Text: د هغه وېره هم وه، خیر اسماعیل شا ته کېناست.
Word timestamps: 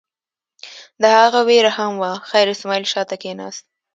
د 1.01 1.03
هغه 1.19 1.39
وېره 1.47 1.71
هم 1.77 1.91
وه، 2.01 2.13
خیر 2.29 2.47
اسماعیل 2.55 2.85
شا 2.93 3.01
ته 3.09 3.15
کېناست. 3.23 3.63